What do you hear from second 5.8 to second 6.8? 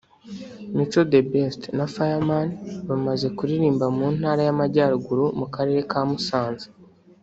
ka Musanze